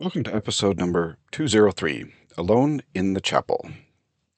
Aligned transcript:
Welcome 0.00 0.22
to 0.22 0.34
episode 0.36 0.78
number 0.78 1.18
203 1.32 2.14
Alone 2.36 2.82
in 2.94 3.14
the 3.14 3.20
Chapel. 3.20 3.68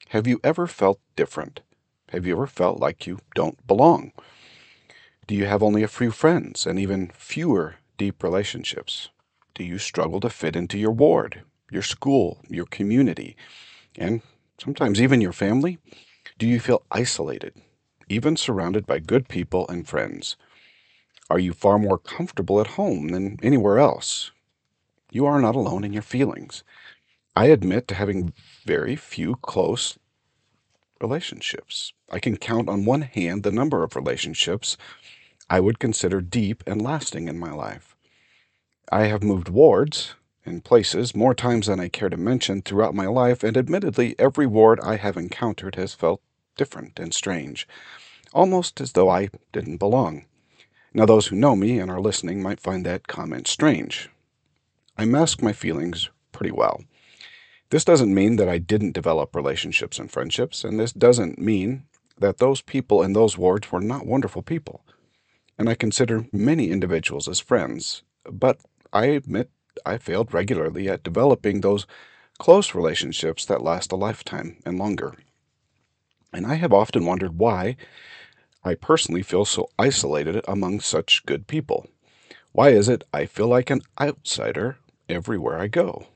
Have 0.08 0.26
you 0.26 0.40
ever 0.42 0.66
felt 0.66 1.00
different? 1.16 1.60
Have 2.08 2.26
you 2.26 2.32
ever 2.32 2.46
felt 2.46 2.80
like 2.80 3.06
you 3.06 3.18
don't 3.34 3.66
belong? 3.66 4.12
Do 5.26 5.34
you 5.34 5.44
have 5.44 5.62
only 5.62 5.82
a 5.82 5.86
few 5.88 6.12
friends 6.12 6.64
and 6.64 6.78
even 6.78 7.12
fewer 7.14 7.74
deep 7.98 8.22
relationships? 8.22 9.10
Do 9.54 9.62
you 9.62 9.76
struggle 9.76 10.18
to 10.20 10.30
fit 10.30 10.56
into 10.56 10.78
your 10.78 10.92
ward, 10.92 11.42
your 11.70 11.82
school, 11.82 12.40
your 12.48 12.64
community, 12.64 13.36
and 13.96 14.22
sometimes 14.56 14.98
even 14.98 15.20
your 15.20 15.34
family? 15.34 15.76
Do 16.38 16.46
you 16.46 16.58
feel 16.58 16.86
isolated, 16.90 17.52
even 18.08 18.38
surrounded 18.38 18.86
by 18.86 18.98
good 18.98 19.28
people 19.28 19.68
and 19.68 19.86
friends? 19.86 20.38
Are 21.28 21.38
you 21.38 21.52
far 21.52 21.78
more 21.78 21.98
comfortable 21.98 22.62
at 22.62 22.78
home 22.78 23.08
than 23.08 23.36
anywhere 23.42 23.78
else? 23.78 24.30
You 25.12 25.26
are 25.26 25.40
not 25.40 25.56
alone 25.56 25.84
in 25.84 25.92
your 25.92 26.02
feelings. 26.02 26.62
I 27.34 27.46
admit 27.46 27.88
to 27.88 27.94
having 27.94 28.32
very 28.64 28.96
few 28.96 29.36
close 29.36 29.98
relationships. 31.00 31.92
I 32.10 32.18
can 32.18 32.36
count 32.36 32.68
on 32.68 32.84
one 32.84 33.02
hand 33.02 33.42
the 33.42 33.52
number 33.52 33.82
of 33.82 33.96
relationships 33.96 34.76
I 35.48 35.58
would 35.58 35.80
consider 35.80 36.20
deep 36.20 36.62
and 36.66 36.80
lasting 36.80 37.26
in 37.26 37.38
my 37.38 37.50
life. 37.50 37.96
I 38.92 39.06
have 39.06 39.22
moved 39.22 39.48
wards 39.48 40.14
and 40.46 40.64
places 40.64 41.14
more 41.14 41.34
times 41.34 41.66
than 41.66 41.80
I 41.80 41.88
care 41.88 42.08
to 42.08 42.16
mention 42.16 42.62
throughout 42.62 42.94
my 42.94 43.06
life, 43.06 43.42
and 43.42 43.56
admittedly, 43.56 44.14
every 44.18 44.46
ward 44.46 44.80
I 44.80 44.96
have 44.96 45.16
encountered 45.16 45.74
has 45.74 45.94
felt 45.94 46.22
different 46.56 46.98
and 46.98 47.12
strange, 47.12 47.66
almost 48.32 48.80
as 48.80 48.92
though 48.92 49.08
I 49.08 49.30
didn't 49.52 49.78
belong. 49.78 50.24
Now, 50.94 51.06
those 51.06 51.28
who 51.28 51.36
know 51.36 51.56
me 51.56 51.78
and 51.78 51.90
are 51.90 52.00
listening 52.00 52.42
might 52.42 52.60
find 52.60 52.86
that 52.86 53.06
comment 53.06 53.48
strange. 53.48 54.08
I 55.00 55.06
mask 55.06 55.40
my 55.40 55.54
feelings 55.54 56.10
pretty 56.30 56.50
well. 56.50 56.84
This 57.70 57.86
doesn't 57.86 58.14
mean 58.14 58.36
that 58.36 58.50
I 58.50 58.58
didn't 58.58 58.92
develop 58.92 59.34
relationships 59.34 59.98
and 59.98 60.12
friendships, 60.12 60.62
and 60.62 60.78
this 60.78 60.92
doesn't 60.92 61.38
mean 61.38 61.84
that 62.18 62.36
those 62.36 62.60
people 62.60 63.02
in 63.02 63.14
those 63.14 63.38
wards 63.38 63.72
were 63.72 63.80
not 63.80 64.04
wonderful 64.04 64.42
people. 64.42 64.84
And 65.58 65.70
I 65.70 65.74
consider 65.74 66.26
many 66.32 66.70
individuals 66.70 67.28
as 67.28 67.40
friends, 67.40 68.02
but 68.30 68.60
I 68.92 69.06
admit 69.06 69.48
I 69.86 69.96
failed 69.96 70.34
regularly 70.34 70.86
at 70.90 71.02
developing 71.02 71.62
those 71.62 71.86
close 72.38 72.74
relationships 72.74 73.46
that 73.46 73.62
last 73.62 73.92
a 73.92 73.96
lifetime 73.96 74.58
and 74.66 74.78
longer. 74.78 75.14
And 76.30 76.46
I 76.46 76.56
have 76.56 76.74
often 76.74 77.06
wondered 77.06 77.38
why 77.38 77.76
I 78.62 78.74
personally 78.74 79.22
feel 79.22 79.46
so 79.46 79.70
isolated 79.78 80.44
among 80.46 80.80
such 80.80 81.24
good 81.24 81.46
people. 81.46 81.86
Why 82.52 82.68
is 82.68 82.90
it 82.90 83.04
I 83.14 83.24
feel 83.24 83.46
like 83.46 83.70
an 83.70 83.80
outsider 83.98 84.76
everywhere 85.10 85.58
I 85.58 85.66
go. 85.66 86.06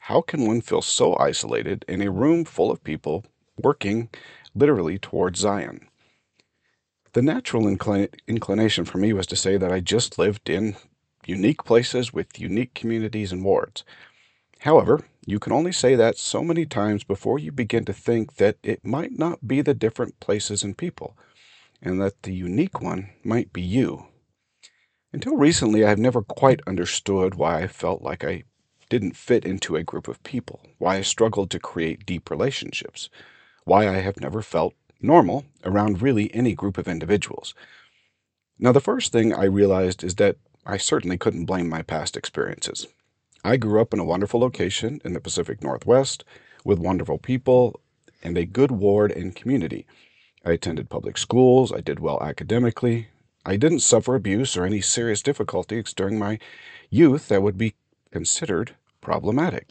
How 0.00 0.20
can 0.20 0.46
one 0.46 0.60
feel 0.60 0.82
so 0.82 1.16
isolated 1.18 1.84
in 1.88 2.00
a 2.00 2.10
room 2.10 2.44
full 2.44 2.70
of 2.70 2.84
people 2.84 3.24
working 3.62 4.08
literally 4.54 4.98
towards 4.98 5.40
Zion? 5.40 5.88
The 7.12 7.22
natural 7.22 7.64
inclin- 7.64 8.14
inclination 8.26 8.84
for 8.84 8.98
me 8.98 9.12
was 9.12 9.26
to 9.28 9.36
say 9.36 9.56
that 9.56 9.72
I 9.72 9.80
just 9.80 10.18
lived 10.18 10.48
in 10.48 10.76
unique 11.26 11.64
places 11.64 12.12
with 12.12 12.40
unique 12.40 12.74
communities 12.74 13.32
and 13.32 13.44
wards. 13.44 13.84
However, 14.60 15.00
you 15.26 15.38
can 15.38 15.52
only 15.52 15.72
say 15.72 15.94
that 15.94 16.16
so 16.16 16.42
many 16.42 16.64
times 16.64 17.04
before 17.04 17.38
you 17.38 17.52
begin 17.52 17.84
to 17.84 17.92
think 17.92 18.36
that 18.36 18.56
it 18.62 18.84
might 18.84 19.12
not 19.18 19.46
be 19.46 19.60
the 19.60 19.74
different 19.74 20.20
places 20.20 20.62
and 20.62 20.76
people, 20.76 21.16
and 21.82 22.00
that 22.00 22.22
the 22.22 22.32
unique 22.32 22.80
one 22.80 23.10
might 23.22 23.52
be 23.52 23.62
you. 23.62 24.06
Until 25.12 25.36
recently, 25.36 25.84
I've 25.84 25.98
never 25.98 26.22
quite 26.22 26.60
understood 26.66 27.34
why 27.34 27.62
I 27.62 27.66
felt 27.66 28.02
like 28.02 28.24
I 28.24 28.44
didn't 28.90 29.16
fit 29.16 29.44
into 29.44 29.74
a 29.74 29.82
group 29.82 30.06
of 30.06 30.22
people, 30.22 30.60
why 30.76 30.96
I 30.96 31.02
struggled 31.02 31.50
to 31.50 31.58
create 31.58 32.04
deep 32.04 32.30
relationships, 32.30 33.08
why 33.64 33.88
I 33.88 34.00
have 34.00 34.20
never 34.20 34.42
felt 34.42 34.74
normal 35.00 35.46
around 35.64 36.02
really 36.02 36.34
any 36.34 36.54
group 36.54 36.76
of 36.76 36.88
individuals. 36.88 37.54
Now, 38.58 38.72
the 38.72 38.80
first 38.80 39.12
thing 39.12 39.32
I 39.32 39.44
realized 39.44 40.04
is 40.04 40.16
that 40.16 40.36
I 40.66 40.76
certainly 40.76 41.16
couldn't 41.16 41.46
blame 41.46 41.68
my 41.68 41.80
past 41.80 42.16
experiences. 42.16 42.86
I 43.42 43.56
grew 43.56 43.80
up 43.80 43.94
in 43.94 44.00
a 44.00 44.04
wonderful 44.04 44.40
location 44.40 45.00
in 45.04 45.14
the 45.14 45.20
Pacific 45.20 45.62
Northwest 45.62 46.24
with 46.64 46.78
wonderful 46.78 47.18
people 47.18 47.80
and 48.22 48.36
a 48.36 48.44
good 48.44 48.72
ward 48.72 49.12
and 49.12 49.34
community. 49.34 49.86
I 50.44 50.52
attended 50.52 50.90
public 50.90 51.16
schools, 51.16 51.72
I 51.72 51.80
did 51.80 52.00
well 52.00 52.22
academically, 52.22 53.08
I 53.44 53.56
didn't 53.56 53.80
suffer 53.80 54.14
abuse 54.14 54.56
or 54.56 54.64
any 54.64 54.80
serious 54.80 55.22
difficulties 55.22 55.92
during 55.94 56.18
my 56.18 56.38
youth 56.90 57.28
that 57.28 57.42
would 57.42 57.58
be 57.58 57.74
considered 58.10 58.74
problematic. 59.00 59.68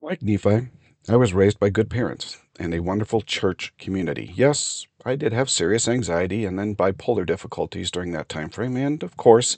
Like 0.00 0.22
Nephi, 0.22 0.68
I 1.08 1.16
was 1.16 1.34
raised 1.34 1.58
by 1.58 1.70
good 1.70 1.90
parents 1.90 2.38
and 2.58 2.74
a 2.74 2.80
wonderful 2.80 3.20
church 3.20 3.72
community. 3.78 4.32
Yes, 4.34 4.86
I 5.04 5.16
did 5.16 5.32
have 5.32 5.50
serious 5.50 5.88
anxiety 5.88 6.44
and 6.44 6.58
then 6.58 6.76
bipolar 6.76 7.26
difficulties 7.26 7.90
during 7.90 8.12
that 8.12 8.28
time 8.28 8.50
frame, 8.50 8.76
and 8.76 9.02
of 9.02 9.16
course, 9.16 9.56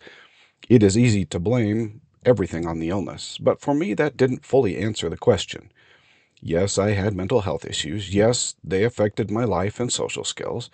it 0.68 0.82
is 0.82 0.96
easy 0.96 1.24
to 1.26 1.38
blame 1.38 2.00
everything 2.24 2.66
on 2.66 2.78
the 2.78 2.88
illness, 2.88 3.36
but 3.38 3.60
for 3.60 3.74
me 3.74 3.94
that 3.94 4.16
didn't 4.16 4.44
fully 4.44 4.76
answer 4.78 5.10
the 5.10 5.16
question. 5.16 5.70
Yes, 6.40 6.78
I 6.78 6.90
had 6.90 7.14
mental 7.14 7.42
health 7.42 7.64
issues. 7.64 8.14
Yes, 8.14 8.54
they 8.64 8.84
affected 8.84 9.30
my 9.30 9.44
life 9.44 9.80
and 9.80 9.92
social 9.92 10.24
skills 10.24 10.70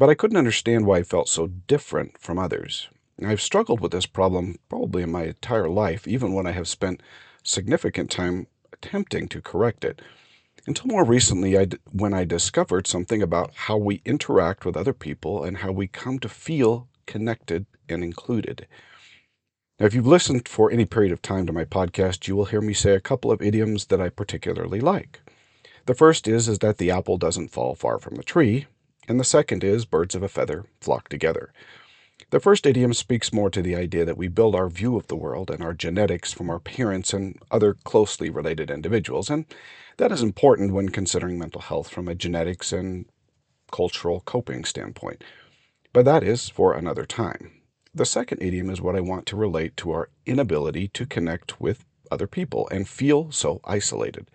but 0.00 0.08
I 0.08 0.14
couldn't 0.14 0.38
understand 0.38 0.86
why 0.86 0.96
I 0.96 1.02
felt 1.02 1.28
so 1.28 1.46
different 1.46 2.16
from 2.16 2.38
others. 2.38 2.88
I've 3.22 3.42
struggled 3.42 3.80
with 3.80 3.92
this 3.92 4.06
problem 4.06 4.56
probably 4.70 5.02
in 5.02 5.12
my 5.12 5.24
entire 5.24 5.68
life, 5.68 6.08
even 6.08 6.32
when 6.32 6.46
I 6.46 6.52
have 6.52 6.68
spent 6.68 7.02
significant 7.42 8.10
time 8.10 8.46
attempting 8.72 9.28
to 9.28 9.42
correct 9.42 9.84
it. 9.84 10.00
Until 10.66 10.86
more 10.86 11.04
recently, 11.04 11.58
I, 11.58 11.66
when 11.92 12.14
I 12.14 12.24
discovered 12.24 12.86
something 12.86 13.20
about 13.20 13.52
how 13.54 13.76
we 13.76 14.00
interact 14.06 14.64
with 14.64 14.74
other 14.74 14.94
people 14.94 15.44
and 15.44 15.58
how 15.58 15.70
we 15.70 15.86
come 15.86 16.18
to 16.20 16.30
feel 16.30 16.88
connected 17.04 17.66
and 17.86 18.02
included. 18.02 18.66
Now, 19.78 19.84
if 19.84 19.92
you've 19.92 20.06
listened 20.06 20.48
for 20.48 20.70
any 20.70 20.86
period 20.86 21.12
of 21.12 21.20
time 21.20 21.44
to 21.44 21.52
my 21.52 21.66
podcast, 21.66 22.26
you 22.26 22.36
will 22.36 22.46
hear 22.46 22.62
me 22.62 22.72
say 22.72 22.94
a 22.94 23.00
couple 23.00 23.30
of 23.30 23.42
idioms 23.42 23.84
that 23.86 24.00
I 24.00 24.08
particularly 24.08 24.80
like. 24.80 25.20
The 25.84 25.94
first 25.94 26.26
is, 26.26 26.48
is 26.48 26.60
that 26.60 26.78
the 26.78 26.90
apple 26.90 27.18
doesn't 27.18 27.50
fall 27.50 27.74
far 27.74 27.98
from 27.98 28.14
the 28.14 28.22
tree, 28.22 28.66
and 29.08 29.18
the 29.18 29.24
second 29.24 29.64
is 29.64 29.84
birds 29.84 30.14
of 30.14 30.22
a 30.22 30.28
feather 30.28 30.66
flock 30.80 31.08
together. 31.08 31.52
The 32.30 32.40
first 32.40 32.66
idiom 32.66 32.94
speaks 32.94 33.32
more 33.32 33.50
to 33.50 33.62
the 33.62 33.74
idea 33.74 34.04
that 34.04 34.18
we 34.18 34.28
build 34.28 34.54
our 34.54 34.68
view 34.68 34.96
of 34.96 35.06
the 35.06 35.16
world 35.16 35.50
and 35.50 35.62
our 35.62 35.72
genetics 35.72 36.32
from 36.32 36.50
our 36.50 36.60
parents 36.60 37.12
and 37.12 37.38
other 37.50 37.74
closely 37.84 38.30
related 38.30 38.70
individuals, 38.70 39.30
and 39.30 39.46
that 39.96 40.12
is 40.12 40.22
important 40.22 40.72
when 40.72 40.90
considering 40.90 41.38
mental 41.38 41.62
health 41.62 41.88
from 41.88 42.08
a 42.08 42.14
genetics 42.14 42.72
and 42.72 43.06
cultural 43.72 44.20
coping 44.20 44.64
standpoint. 44.64 45.24
But 45.92 46.04
that 46.04 46.22
is 46.22 46.48
for 46.48 46.74
another 46.74 47.04
time. 47.06 47.52
The 47.92 48.06
second 48.06 48.42
idiom 48.42 48.70
is 48.70 48.80
what 48.80 48.94
I 48.94 49.00
want 49.00 49.26
to 49.26 49.36
relate 49.36 49.76
to 49.78 49.90
our 49.90 50.10
inability 50.24 50.88
to 50.88 51.06
connect 51.06 51.60
with 51.60 51.84
other 52.10 52.28
people 52.28 52.68
and 52.70 52.88
feel 52.88 53.32
so 53.32 53.60
isolated. 53.64 54.30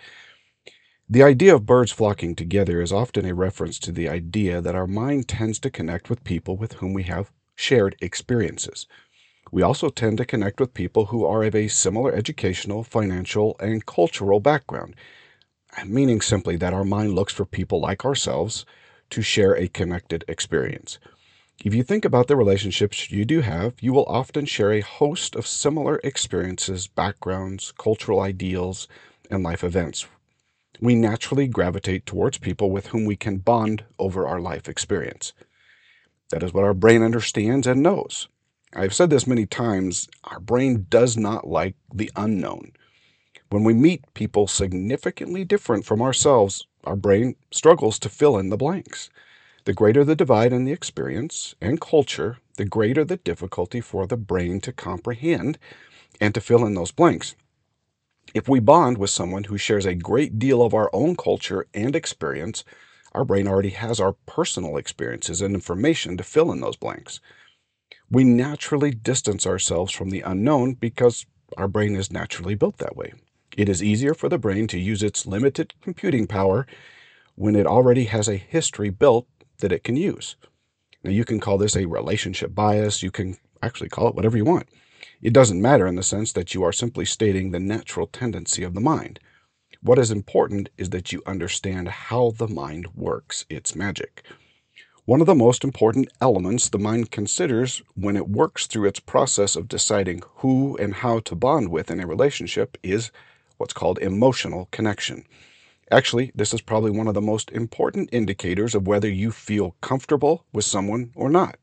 The 1.08 1.22
idea 1.22 1.54
of 1.54 1.68
birds 1.68 1.92
flocking 1.92 2.34
together 2.34 2.82
is 2.82 2.92
often 2.92 3.26
a 3.26 3.36
reference 3.36 3.78
to 3.78 3.92
the 3.92 4.10
idea 4.10 4.60
that 4.60 4.74
our 4.74 4.88
mind 4.88 5.28
tends 5.28 5.60
to 5.60 5.70
connect 5.70 6.10
with 6.10 6.24
people 6.24 6.58
with 6.58 6.74
whom 6.74 6.94
we 6.94 7.04
have 7.04 7.32
shared 7.54 7.96
experiences. 8.02 8.88
We 9.52 9.62
also 9.62 9.90
tend 9.90 10.18
to 10.18 10.26
connect 10.26 10.60
with 10.60 10.74
people 10.74 11.06
who 11.06 11.24
are 11.24 11.44
of 11.44 11.54
a 11.54 11.68
similar 11.68 12.12
educational, 12.12 12.84
financial, 12.84 13.56
and 13.60 13.86
cultural 13.86 14.40
background, 14.40 14.96
meaning 15.86 16.22
simply 16.22 16.56
that 16.56 16.74
our 16.74 16.84
mind 16.84 17.14
looks 17.14 17.34
for 17.34 17.46
people 17.46 17.80
like 17.80 18.04
ourselves 18.04 18.66
to 19.12 19.22
share 19.22 19.56
a 19.56 19.68
connected 19.68 20.26
experience. 20.28 20.98
If 21.64 21.76
you 21.76 21.84
think 21.84 22.04
about 22.04 22.26
the 22.26 22.36
relationships 22.36 23.12
you 23.12 23.26
do 23.26 23.42
have, 23.42 23.76
you 23.80 23.94
will 23.94 24.06
often 24.06 24.48
share 24.48 24.74
a 24.74 24.82
host 24.82 25.36
of 25.36 25.46
similar 25.46 26.00
experiences, 26.04 26.88
backgrounds, 26.88 27.74
cultural 27.78 28.22
ideals, 28.22 28.88
and 29.30 29.44
life 29.44 29.64
events 29.64 30.08
we 30.80 30.96
naturally 30.96 31.48
gravitate 31.48 32.06
towards 32.06 32.38
people 32.38 32.72
with 32.72 32.88
whom 32.88 33.06
we 33.06 33.16
can 33.16 33.38
bond 33.38 33.84
over 34.00 34.28
our 34.28 34.40
life 34.40 34.68
experience. 34.68 35.34
That 36.30 36.44
is 36.44 36.54
what 36.54 36.64
our 36.64 36.74
brain 36.74 37.04
understands 37.04 37.68
and 37.68 37.84
knows. 37.84 38.28
I've 38.74 38.94
said 38.94 39.10
this 39.10 39.28
many 39.28 39.46
times 39.46 40.08
our 40.26 40.40
brain 40.40 40.88
does 40.90 41.16
not 41.16 41.48
like 41.48 41.76
the 41.94 42.12
unknown. 42.16 42.74
When 43.50 43.64
we 43.64 43.74
meet 43.74 44.14
people 44.14 44.48
significantly 44.48 45.46
different 45.46 45.86
from 45.86 46.02
ourselves, 46.02 46.68
our 46.84 46.96
brain 46.96 47.36
struggles 47.52 48.00
to 48.00 48.10
fill 48.10 48.38
in 48.38 48.50
the 48.50 48.58
blanks. 48.58 49.10
The 49.66 49.74
greater 49.74 50.04
the 50.04 50.16
divide 50.16 50.52
in 50.52 50.66
the 50.66 50.72
experience 50.72 51.56
and 51.62 51.80
culture, 51.80 52.38
the 52.58 52.66
greater 52.66 53.06
the 53.06 53.18
difficulty 53.18 53.82
for 53.82 54.08
the 54.08 54.18
brain 54.18 54.60
to 54.62 54.74
comprehend 54.74 55.58
and 56.20 56.34
to 56.34 56.42
fill 56.42 56.66
in 56.66 56.74
those 56.74 56.92
blanks. 56.92 57.36
If 58.34 58.50
we 58.50 58.60
bond 58.60 58.98
with 58.98 59.10
someone 59.10 59.46
who 59.46 59.58
shares 59.58 59.86
a 59.86 59.96
great 59.96 60.40
deal 60.40 60.62
of 60.62 60.74
our 60.74 60.90
own 60.94 61.16
culture 61.16 61.68
and 61.74 61.96
experience, 61.96 62.64
our 63.14 63.24
brain 63.24 63.48
already 63.48 63.70
has 63.70 64.00
our 64.00 64.14
personal 64.26 64.78
experiences 64.78 65.42
and 65.42 65.54
information 65.54 66.18
to 66.18 66.24
fill 66.24 66.52
in 66.52 66.60
those 66.60 66.76
blanks. 66.76 67.22
We 68.10 68.24
naturally 68.24 68.92
distance 68.92 69.48
ourselves 69.48 69.92
from 69.92 70.10
the 70.10 70.22
unknown 70.22 70.74
because 70.74 71.26
our 71.58 71.68
brain 71.68 71.96
is 71.96 72.12
naturally 72.12 72.56
built 72.56 72.78
that 72.78 72.98
way. 72.98 73.14
It 73.56 73.70
is 73.70 73.82
easier 73.82 74.14
for 74.14 74.28
the 74.28 74.38
brain 74.38 74.68
to 74.68 74.80
use 74.80 75.02
its 75.02 75.26
limited 75.26 75.74
computing 75.82 76.28
power 76.28 76.68
when 77.36 77.56
it 77.56 77.66
already 77.66 78.06
has 78.06 78.28
a 78.28 78.36
history 78.36 78.90
built 78.90 79.28
that 79.60 79.72
it 79.72 79.84
can 79.84 79.96
use. 79.96 80.36
Now, 81.04 81.12
you 81.12 81.24
can 81.24 81.40
call 81.40 81.58
this 81.58 81.76
a 81.76 81.86
relationship 81.86 82.54
bias. 82.54 83.02
You 83.02 83.12
can 83.12 83.38
actually 83.62 83.90
call 83.90 84.10
it 84.10 84.16
whatever 84.16 84.36
you 84.36 84.46
want. 84.46 84.68
It 85.22 85.34
doesn't 85.34 85.62
matter 85.62 85.88
in 85.88 85.96
the 85.96 86.04
sense 86.04 86.34
that 86.34 86.54
you 86.54 86.64
are 86.64 86.74
simply 86.74 87.06
stating 87.06 87.52
the 87.52 87.60
natural 87.60 88.08
tendency 88.08 88.64
of 88.64 88.74
the 88.74 88.82
mind. 88.82 89.20
What 89.82 90.00
is 90.00 90.12
important 90.12 90.70
is 90.78 90.90
that 90.90 91.12
you 91.12 91.22
understand 91.26 91.88
how 91.88 92.32
the 92.32 92.48
mind 92.48 92.88
works, 92.96 93.46
its 93.50 93.76
magic. 93.76 94.24
One 95.06 95.22
of 95.22 95.28
the 95.28 95.36
most 95.36 95.64
important 95.64 96.10
elements 96.20 96.68
the 96.68 96.80
mind 96.80 97.12
considers 97.12 97.84
when 97.94 98.18
it 98.18 98.28
works 98.28 98.66
through 98.66 98.88
its 98.88 99.00
process 99.00 99.56
of 99.56 99.68
deciding 99.68 100.24
who 100.38 100.76
and 100.78 100.96
how 100.96 101.20
to 101.20 101.36
bond 101.36 101.70
with 101.70 101.92
in 101.92 102.00
a 102.00 102.08
relationship 102.08 102.78
is 102.82 103.12
what's 103.58 103.74
called 103.74 104.00
emotional 104.00 104.68
connection. 104.72 105.26
Actually, 105.92 106.32
this 106.34 106.54
is 106.54 106.62
probably 106.62 106.90
one 106.90 107.08
of 107.08 107.14
the 107.14 107.22
most 107.22 107.52
important 107.52 108.10
indicators 108.12 108.74
of 108.74 108.88
whether 108.88 109.08
you 109.08 109.32
feel 109.32 109.76
comfortable 109.82 110.44
with 110.52 110.66
someone 110.66 111.12
or 111.16 111.30
not. 111.30 111.58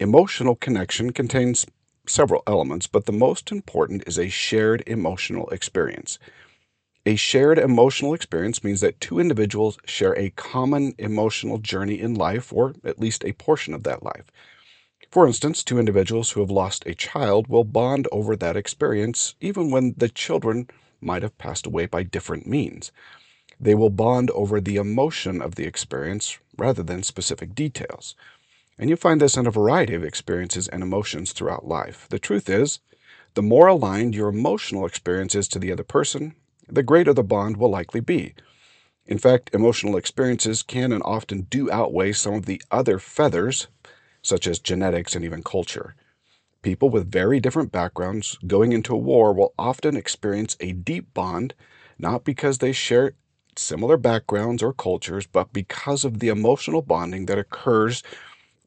Emotional 0.00 0.54
connection 0.54 1.12
contains 1.12 1.66
several 2.08 2.42
elements, 2.46 2.86
but 2.86 3.06
the 3.06 3.12
most 3.12 3.52
important 3.52 4.04
is 4.06 4.18
a 4.18 4.28
shared 4.28 4.82
emotional 4.86 5.48
experience. 5.50 6.18
A 7.06 7.16
shared 7.16 7.58
emotional 7.58 8.12
experience 8.12 8.62
means 8.62 8.80
that 8.80 9.00
two 9.00 9.18
individuals 9.18 9.78
share 9.84 10.18
a 10.18 10.30
common 10.30 10.94
emotional 10.98 11.58
journey 11.58 11.98
in 12.00 12.14
life, 12.14 12.52
or 12.52 12.74
at 12.84 12.98
least 12.98 13.24
a 13.24 13.32
portion 13.32 13.72
of 13.72 13.82
that 13.84 14.02
life. 14.02 14.30
For 15.10 15.26
instance, 15.26 15.64
two 15.64 15.78
individuals 15.78 16.32
who 16.32 16.40
have 16.40 16.50
lost 16.50 16.84
a 16.86 16.94
child 16.94 17.46
will 17.48 17.64
bond 17.64 18.06
over 18.12 18.36
that 18.36 18.56
experience, 18.56 19.36
even 19.40 19.70
when 19.70 19.94
the 19.96 20.10
children 20.10 20.68
might 21.00 21.22
have 21.22 21.38
passed 21.38 21.64
away 21.64 21.86
by 21.86 22.02
different 22.02 22.46
means. 22.46 22.92
They 23.58 23.74
will 23.74 23.90
bond 23.90 24.30
over 24.32 24.60
the 24.60 24.76
emotion 24.76 25.40
of 25.40 25.54
the 25.54 25.64
experience 25.64 26.38
rather 26.58 26.82
than 26.82 27.02
specific 27.02 27.54
details. 27.54 28.14
And 28.78 28.88
you 28.88 28.96
find 28.96 29.20
this 29.20 29.36
in 29.36 29.46
a 29.46 29.50
variety 29.50 29.94
of 29.94 30.04
experiences 30.04 30.68
and 30.68 30.82
emotions 30.82 31.32
throughout 31.32 31.66
life. 31.66 32.06
The 32.10 32.18
truth 32.18 32.48
is, 32.48 32.78
the 33.34 33.42
more 33.42 33.66
aligned 33.66 34.14
your 34.14 34.28
emotional 34.28 34.86
experience 34.86 35.34
is 35.34 35.48
to 35.48 35.58
the 35.58 35.72
other 35.72 35.82
person, 35.82 36.34
the 36.68 36.82
greater 36.82 37.12
the 37.12 37.24
bond 37.24 37.56
will 37.56 37.70
likely 37.70 38.00
be. 38.00 38.34
In 39.06 39.18
fact, 39.18 39.50
emotional 39.52 39.96
experiences 39.96 40.62
can 40.62 40.92
and 40.92 41.02
often 41.02 41.42
do 41.42 41.70
outweigh 41.70 42.12
some 42.12 42.34
of 42.34 42.46
the 42.46 42.62
other 42.70 42.98
feathers, 42.98 43.68
such 44.22 44.46
as 44.46 44.58
genetics 44.58 45.16
and 45.16 45.24
even 45.24 45.42
culture. 45.42 45.94
People 46.62 46.90
with 46.90 47.10
very 47.10 47.40
different 47.40 47.72
backgrounds 47.72 48.38
going 48.46 48.72
into 48.72 48.94
a 48.94 48.98
war 48.98 49.32
will 49.32 49.54
often 49.58 49.96
experience 49.96 50.56
a 50.60 50.72
deep 50.72 51.14
bond, 51.14 51.54
not 51.98 52.24
because 52.24 52.58
they 52.58 52.72
share 52.72 53.14
similar 53.56 53.96
backgrounds 53.96 54.62
or 54.62 54.72
cultures, 54.72 55.26
but 55.26 55.52
because 55.52 56.04
of 56.04 56.18
the 56.18 56.28
emotional 56.28 56.82
bonding 56.82 57.26
that 57.26 57.38
occurs 57.38 58.02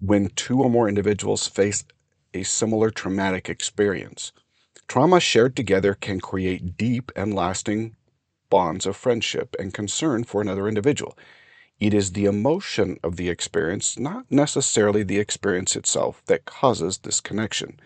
when 0.01 0.29
two 0.29 0.61
or 0.61 0.69
more 0.69 0.89
individuals 0.89 1.47
face 1.47 1.85
a 2.33 2.43
similar 2.43 2.89
traumatic 2.89 3.49
experience. 3.49 4.31
Trauma 4.87 5.19
shared 5.19 5.55
together 5.55 5.93
can 5.93 6.19
create 6.19 6.75
deep 6.75 7.11
and 7.15 7.33
lasting 7.33 7.95
bonds 8.49 8.85
of 8.85 8.97
friendship 8.97 9.55
and 9.59 9.73
concern 9.73 10.23
for 10.23 10.41
another 10.41 10.67
individual. 10.67 11.17
It 11.79 11.93
is 11.93 12.11
the 12.11 12.25
emotion 12.25 12.99
of 13.03 13.15
the 13.15 13.29
experience, 13.29 13.97
not 13.97 14.25
necessarily 14.29 15.03
the 15.03 15.19
experience 15.19 15.75
itself, 15.75 16.21
that 16.25 16.45
causes 16.45 16.99
this 16.99 17.19
connection. 17.19 17.79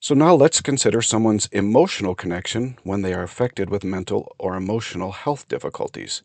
So 0.00 0.14
now 0.14 0.34
let's 0.34 0.60
consider 0.60 1.02
someone's 1.02 1.46
emotional 1.52 2.14
connection 2.14 2.78
when 2.82 3.02
they 3.02 3.14
are 3.14 3.22
affected 3.22 3.68
with 3.68 3.84
mental 3.84 4.34
or 4.38 4.56
emotional 4.56 5.12
health 5.12 5.46
difficulties 5.48 6.22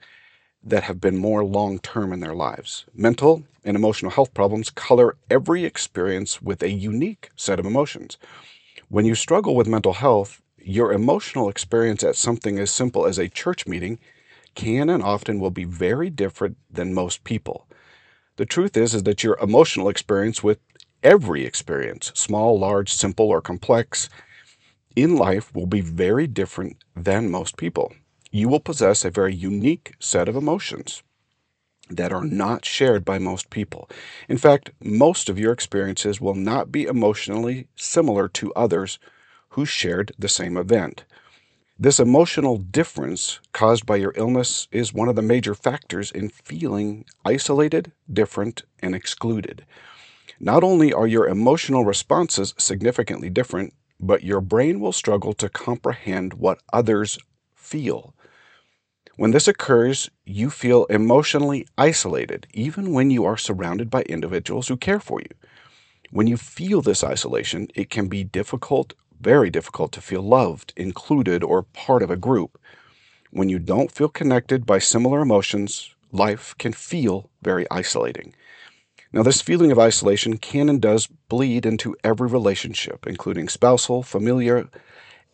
that 0.63 0.83
have 0.83 0.99
been 0.99 1.17
more 1.17 1.43
long 1.43 1.79
term 1.79 2.11
in 2.11 2.19
their 2.19 2.35
lives. 2.35 2.85
Mental 2.93 3.43
and 3.63 3.75
emotional 3.75 4.11
health 4.11 4.33
problems 4.33 4.69
color 4.69 5.17
every 5.29 5.65
experience 5.65 6.41
with 6.41 6.63
a 6.63 6.69
unique 6.69 7.29
set 7.35 7.59
of 7.59 7.65
emotions. 7.65 8.17
When 8.89 9.05
you 9.05 9.15
struggle 9.15 9.55
with 9.55 9.67
mental 9.67 9.93
health, 9.93 10.41
your 10.57 10.91
emotional 10.91 11.49
experience 11.49 12.03
at 12.03 12.15
something 12.15 12.59
as 12.59 12.71
simple 12.71 13.05
as 13.05 13.17
a 13.17 13.29
church 13.29 13.67
meeting 13.67 13.99
can 14.55 14.89
and 14.89 15.03
often 15.03 15.39
will 15.39 15.51
be 15.51 15.63
very 15.63 16.09
different 16.09 16.57
than 16.69 16.93
most 16.93 17.23
people. 17.23 17.67
The 18.37 18.45
truth 18.45 18.75
is 18.77 18.93
is 18.93 19.03
that 19.03 19.23
your 19.23 19.37
emotional 19.39 19.89
experience 19.89 20.43
with 20.43 20.59
every 21.03 21.45
experience, 21.45 22.11
small, 22.15 22.59
large, 22.59 22.93
simple, 22.93 23.27
or 23.27 23.41
complex, 23.41 24.09
in 24.95 25.15
life 25.15 25.53
will 25.53 25.67
be 25.67 25.81
very 25.81 26.27
different 26.27 26.83
than 26.95 27.29
most 27.29 27.57
people. 27.57 27.93
You 28.31 28.49
will 28.49 28.59
possess 28.59 29.05
a 29.05 29.09
very 29.09 29.33
unique 29.33 29.93
set 29.99 30.27
of 30.27 30.35
emotions 30.35 31.03
that 31.89 32.11
are 32.11 32.25
not 32.25 32.65
shared 32.65 33.05
by 33.05 33.17
most 33.17 33.49
people. 33.49 33.89
In 34.27 34.37
fact, 34.37 34.71
most 34.81 35.29
of 35.29 35.39
your 35.39 35.53
experiences 35.53 36.19
will 36.19 36.35
not 36.35 36.71
be 36.71 36.83
emotionally 36.83 37.67
similar 37.75 38.27
to 38.29 38.53
others 38.53 38.99
who 39.49 39.65
shared 39.65 40.11
the 40.19 40.27
same 40.27 40.57
event. 40.57 41.05
This 41.79 41.99
emotional 41.99 42.57
difference 42.57 43.39
caused 43.53 43.85
by 43.85 43.97
your 43.97 44.13
illness 44.15 44.67
is 44.71 44.93
one 44.93 45.09
of 45.09 45.15
the 45.15 45.21
major 45.21 45.53
factors 45.53 46.11
in 46.11 46.29
feeling 46.29 47.05
isolated, 47.23 47.91
different, 48.11 48.63
and 48.79 48.95
excluded. 48.95 49.65
Not 50.39 50.63
only 50.63 50.91
are 50.91 51.07
your 51.07 51.27
emotional 51.27 51.85
responses 51.85 52.53
significantly 52.57 53.29
different, 53.29 53.73
but 53.99 54.23
your 54.23 54.41
brain 54.41 54.79
will 54.79 54.91
struggle 54.91 55.33
to 55.33 55.49
comprehend 55.49 56.33
what 56.33 56.61
others 56.73 57.17
feel. 57.55 58.15
When 59.17 59.31
this 59.31 59.47
occurs, 59.47 60.11
you 60.25 60.51
feel 60.51 60.85
emotionally 60.85 61.67
isolated, 61.75 62.45
even 62.53 62.93
when 62.93 63.09
you 63.09 63.25
are 63.25 63.35
surrounded 63.35 63.89
by 63.89 64.03
individuals 64.03 64.67
who 64.67 64.77
care 64.77 64.99
for 64.99 65.19
you. 65.19 65.35
When 66.11 66.27
you 66.27 66.37
feel 66.37 66.83
this 66.83 67.03
isolation, 67.03 67.67
it 67.73 67.89
can 67.89 68.09
be 68.09 68.23
difficult, 68.23 68.93
very 69.19 69.49
difficult, 69.49 69.91
to 69.93 70.01
feel 70.01 70.21
loved, 70.21 70.71
included, 70.77 71.43
or 71.43 71.63
part 71.63 72.03
of 72.03 72.11
a 72.11 72.15
group. 72.15 72.61
When 73.31 73.49
you 73.49 73.57
don't 73.57 73.91
feel 73.91 74.07
connected 74.07 74.67
by 74.67 74.77
similar 74.77 75.21
emotions, 75.21 75.95
life 76.11 76.53
can 76.59 76.73
feel 76.73 77.31
very 77.41 77.65
isolating. 77.71 78.35
Now, 79.11 79.23
this 79.23 79.41
feeling 79.41 79.71
of 79.71 79.79
isolation 79.79 80.37
can 80.37 80.69
and 80.69 80.79
does 80.79 81.07
bleed 81.07 81.65
into 81.65 81.97
every 82.03 82.27
relationship, 82.27 83.07
including 83.07 83.49
spousal, 83.49 84.03
familiar, 84.03 84.69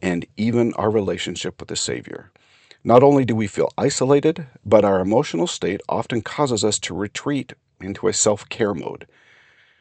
and 0.02 0.26
even 0.38 0.74
our 0.76 0.90
relationship 0.90 1.60
with 1.60 1.68
the 1.68 1.76
Savior. 1.76 2.32
Not 2.84 3.04
only 3.04 3.26
do 3.26 3.36
we 3.36 3.48
feel 3.48 3.72
isolated, 3.78 4.48
but 4.66 4.84
our 4.84 5.00
emotional 5.00 5.48
state 5.48 5.82
often 5.88 6.22
causes 6.22 6.64
us 6.64 6.80
to 6.80 6.94
retreat 6.94 7.54
into 7.80 8.08
a 8.08 8.14
self 8.14 8.48
care 8.50 8.74
mode. 8.74 9.08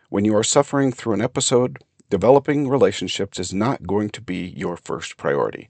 When 0.08 0.24
you 0.24 0.36
are 0.36 0.44
suffering 0.44 0.92
through 0.92 1.14
an 1.14 1.22
episode, 1.22 1.82
developing 2.10 2.68
relationships 2.68 3.38
is 3.38 3.52
not 3.52 3.86
going 3.86 4.10
to 4.10 4.20
be 4.20 4.54
your 4.56 4.76
first 4.76 5.16
priority. 5.16 5.68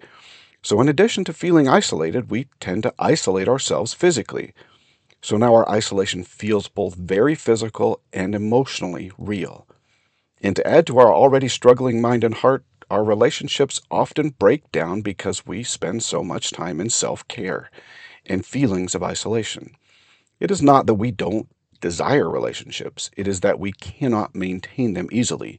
So, 0.63 0.81
in 0.81 0.89
addition 0.89 1.25
to 1.25 1.33
feeling 1.33 1.69
isolated, 1.69 2.31
we 2.31 2.49
tend 2.61 2.83
to 2.85 2.95
isolate 2.99 3.49
ourselves 3.49 3.95
physically. 3.95 4.53
So 5.23 5.37
now 5.37 5.55
our 5.55 5.69
isolation 5.69 6.25
feels 6.25 6.67
both 6.67 6.97
very 6.97 7.37
physical 7.37 8.01
and 8.13 8.35
emotionally 8.35 9.13
real. 9.17 9.69
And 10.43 10.57
to 10.57 10.67
add 10.67 10.87
to 10.89 10.99
our 10.99 11.15
already 11.15 11.47
struggling 11.47 12.01
mind 12.01 12.25
and 12.25 12.35
heart, 12.35 12.65
our 12.93 13.03
relationships 13.03 13.81
often 13.91 14.29
break 14.39 14.71
down 14.71 15.01
because 15.01 15.47
we 15.47 15.63
spend 15.63 16.03
so 16.03 16.23
much 16.23 16.51
time 16.51 16.79
in 16.79 16.91
self 16.91 17.27
care 17.27 17.71
and 18.27 18.45
feelings 18.45 18.95
of 18.95 19.03
isolation. 19.03 19.75
It 20.39 20.51
is 20.51 20.61
not 20.61 20.87
that 20.87 20.95
we 20.97 21.11
don't 21.11 21.49
desire 21.81 22.29
relationships, 22.29 23.11
it 23.17 23.27
is 23.27 23.41
that 23.41 23.59
we 23.59 23.73
cannot 23.73 24.35
maintain 24.35 24.93
them 24.93 25.09
easily. 25.11 25.59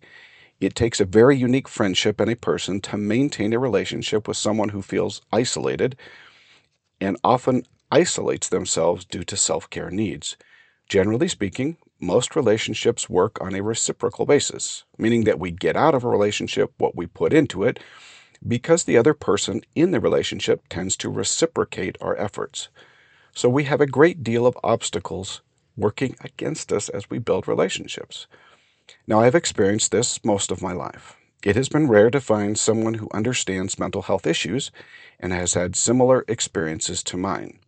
It 0.62 0.76
takes 0.76 1.00
a 1.02 1.06
very 1.06 1.36
unique 1.36 1.68
friendship 1.68 2.20
and 2.22 2.30
a 2.30 2.36
person 2.36 2.80
to 2.82 2.98
maintain 2.98 3.52
a 3.52 3.60
relationship 3.60 4.28
with 4.28 4.38
someone 4.38 4.70
who 4.70 4.84
feels 4.84 5.20
isolated 5.32 5.98
and 7.02 7.18
often 7.24 7.64
isolates 7.92 8.50
themselves 8.50 9.06
due 9.06 9.24
to 9.24 9.36
self 9.36 9.68
care 9.72 9.90
needs. 9.90 10.38
Generally 10.88 11.30
speaking, 11.30 11.78
most 12.04 12.36
relationships 12.36 13.10
work 13.10 13.42
on 13.42 13.56
a 13.56 13.64
reciprocal 13.64 14.26
basis, 14.26 14.84
meaning 14.98 15.24
that 15.24 15.40
we 15.40 15.52
get 15.52 15.76
out 15.76 15.96
of 15.96 16.04
a 16.04 16.10
relationship 16.10 16.74
what 16.78 16.96
we 16.96 17.08
put 17.08 17.34
into 17.34 17.64
it 17.64 17.80
because 18.48 18.84
the 18.84 18.98
other 18.98 19.14
person 19.14 19.62
in 19.74 19.92
the 19.92 20.00
relationship 20.00 20.68
tends 20.70 20.98
to 20.98 21.10
reciprocate 21.10 21.98
our 22.02 22.16
efforts. 22.18 22.68
So 23.34 23.50
we 23.50 23.64
have 23.64 23.82
a 23.82 23.88
great 23.88 24.24
deal 24.24 24.46
of 24.46 24.58
obstacles 24.64 25.42
working 25.76 26.16
against 26.22 26.72
us 26.72 26.90
as 26.90 27.10
we 27.10 27.20
build 27.20 27.48
relationships. 27.48 28.28
Now, 29.08 29.22
I've 29.22 29.36
experienced 29.36 29.92
this 29.92 30.24
most 30.24 30.52
of 30.52 30.62
my 30.62 30.74
life. 30.74 31.16
It 31.44 31.56
has 31.56 31.68
been 31.68 31.88
rare 31.88 32.10
to 32.12 32.22
find 32.22 32.58
someone 32.58 32.96
who 32.96 33.10
understands 33.14 33.80
mental 33.80 34.04
health 34.04 34.28
issues 34.28 34.72
and 35.20 35.34
has 35.34 35.56
had 35.56 35.76
similar 35.76 36.24
experiences 36.28 37.04
to 37.04 37.18
mine. 37.18 37.60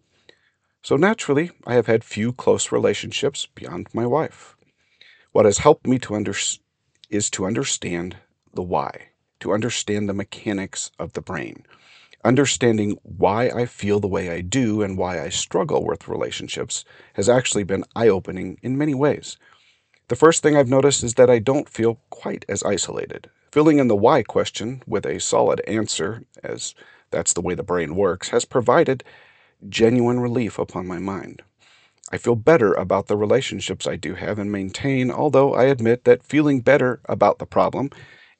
So 0.85 0.97
naturally, 0.97 1.49
I 1.65 1.73
have 1.73 1.87
had 1.87 2.03
few 2.03 2.31
close 2.31 2.71
relationships 2.71 3.47
beyond 3.55 3.87
my 3.91 4.05
wife. 4.05 4.55
What 5.31 5.45
has 5.45 5.57
helped 5.57 5.87
me 5.87 5.97
to 5.97 6.13
under, 6.13 6.35
is 7.09 7.31
to 7.31 7.47
understand 7.47 8.17
the 8.53 8.61
why, 8.61 9.07
to 9.39 9.51
understand 9.51 10.07
the 10.07 10.13
mechanics 10.13 10.91
of 10.99 11.13
the 11.13 11.21
brain. 11.21 11.65
Understanding 12.23 12.99
why 13.01 13.47
I 13.49 13.65
feel 13.65 13.99
the 13.99 14.07
way 14.07 14.29
I 14.29 14.41
do 14.41 14.83
and 14.83 14.95
why 14.95 15.19
I 15.19 15.29
struggle 15.29 15.83
with 15.83 16.07
relationships 16.07 16.85
has 17.13 17.27
actually 17.27 17.63
been 17.63 17.83
eye 17.95 18.09
opening 18.09 18.59
in 18.61 18.77
many 18.77 18.93
ways. 18.93 19.37
The 20.09 20.15
first 20.15 20.43
thing 20.43 20.55
I've 20.55 20.69
noticed 20.69 21.03
is 21.03 21.15
that 21.15 21.31
I 21.31 21.39
don't 21.39 21.67
feel 21.67 21.99
quite 22.11 22.45
as 22.47 22.61
isolated. 22.61 23.31
Filling 23.51 23.79
in 23.79 23.87
the 23.87 23.95
why 23.95 24.21
question 24.21 24.83
with 24.85 25.07
a 25.07 25.19
solid 25.19 25.61
answer, 25.61 26.25
as 26.43 26.75
that's 27.09 27.33
the 27.33 27.41
way 27.41 27.55
the 27.55 27.63
brain 27.63 27.95
works, 27.95 28.29
has 28.29 28.45
provided 28.45 29.03
genuine 29.69 30.19
relief 30.19 30.57
upon 30.59 30.87
my 30.87 30.99
mind. 30.99 31.41
I 32.11 32.17
feel 32.17 32.35
better 32.35 32.73
about 32.73 33.07
the 33.07 33.17
relationships 33.17 33.87
I 33.87 33.95
do 33.95 34.13
have 34.15 34.37
and 34.37 34.51
maintain, 34.51 35.09
although 35.09 35.53
I 35.53 35.65
admit 35.65 36.03
that 36.03 36.23
feeling 36.23 36.61
better 36.61 37.01
about 37.05 37.39
the 37.39 37.45
problem 37.45 37.89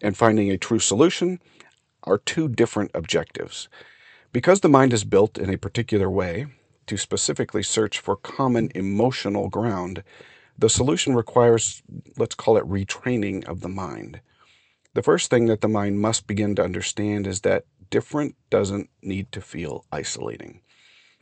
and 0.01 0.15
finding 0.15 0.51
a 0.51 0.57
true 0.57 0.79
solution 0.79 1.39
are 2.03 2.19
two 2.19 2.47
different 2.47 2.91
objectives. 2.93 3.67
Because 4.31 4.59
the 4.59 4.69
mind 4.69 4.93
is 4.93 5.03
built 5.03 5.37
in 5.37 5.49
a 5.49 5.57
particular 5.57 6.09
way 6.09 6.45
to 6.87 6.97
specifically 6.97 7.63
search 7.63 7.99
for 7.99 8.15
common 8.15 8.71
emotional 8.75 9.49
ground, 9.49 10.03
the 10.57 10.69
solution 10.69 11.15
requires, 11.15 11.81
let's 12.17 12.35
call 12.35 12.57
it 12.57 12.69
retraining 12.69 13.43
of 13.45 13.61
the 13.61 13.69
mind. 13.69 14.21
The 14.93 15.03
first 15.03 15.29
thing 15.29 15.47
that 15.47 15.61
the 15.61 15.67
mind 15.67 15.99
must 15.99 16.27
begin 16.27 16.55
to 16.55 16.63
understand 16.63 17.27
is 17.27 17.41
that 17.41 17.65
different 17.89 18.35
doesn't 18.49 18.89
need 19.01 19.31
to 19.31 19.41
feel 19.41 19.85
isolating. 19.91 20.61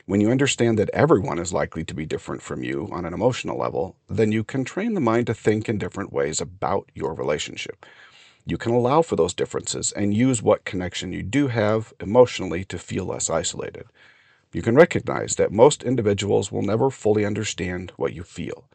When 0.06 0.20
you 0.20 0.32
understand 0.32 0.78
that 0.80 0.90
everyone 0.92 1.40
is 1.40 1.54
likely 1.54 1.86
to 1.86 1.94
be 1.94 2.06
different 2.06 2.42
from 2.42 2.62
you 2.62 2.90
on 2.92 3.06
an 3.06 3.14
emotional 3.14 3.58
level, 3.58 3.96
then 4.10 4.34
you 4.34 4.44
can 4.44 4.66
train 4.66 4.96
the 4.96 5.00
mind 5.00 5.28
to 5.28 5.34
think 5.34 5.70
in 5.70 5.78
different 5.78 6.12
ways 6.12 6.42
about 6.42 6.90
your 6.94 7.14
relationship. 7.14 7.86
You 8.46 8.58
can 8.58 8.74
allow 8.74 9.02
for 9.02 9.16
those 9.16 9.34
differences 9.34 9.94
and 9.94 10.14
use 10.14 10.42
what 10.42 10.66
connection 10.66 11.14
you 11.14 11.24
do 11.24 11.48
have 11.48 11.94
emotionally 12.02 12.66
to 12.66 12.78
feel 12.78 13.06
less 13.06 13.30
isolated. 13.30 13.86
You 14.52 14.62
can 14.62 14.76
recognize 14.76 15.38
that 15.38 15.54
most 15.54 15.84
individuals 15.84 16.52
will 16.52 16.64
never 16.64 16.90
fully 16.90 17.26
understand 17.26 17.94
what 17.96 18.14
you 18.14 18.24
feel. 18.24 18.66